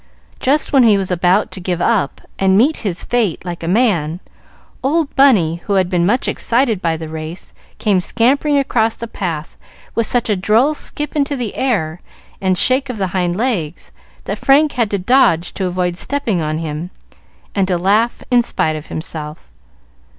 [0.39, 4.19] Just when he was about to give up and meet his fate like a man,
[4.81, 9.57] old Bunny, who had been much excited by the race, came scampering across the path
[9.93, 12.01] with such a droll skip into the air
[12.41, 13.91] and shake of the hind legs
[14.23, 16.89] that Frank had to dodge to avoid stepping on him,
[17.53, 19.51] and to laugh in spite of himself.